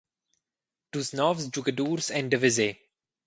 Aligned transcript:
Dus 0.93 1.09
novs 1.17 1.45
giugadurs 1.53 2.07
ein 2.17 2.27
da 2.31 2.37
veser. 2.43 2.71